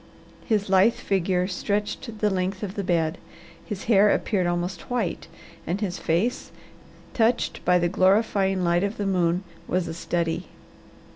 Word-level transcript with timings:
His 0.47 0.67
lithe 0.67 0.95
figure 0.95 1.47
stretched 1.47 2.21
the 2.21 2.31
length 2.31 2.63
of 2.63 2.73
the 2.73 2.83
bed, 2.83 3.19
his 3.63 3.83
hair 3.83 4.09
appeared 4.09 4.47
almost 4.47 4.89
white, 4.89 5.27
and 5.67 5.79
his 5.79 5.99
face, 5.99 6.49
touched 7.13 7.63
by 7.65 7.77
the 7.77 7.87
glorifying 7.87 8.63
light 8.63 8.83
of 8.83 8.97
the 8.97 9.05
moon, 9.05 9.43
was 9.67 9.87
a 9.87 9.93
study. 9.93 10.47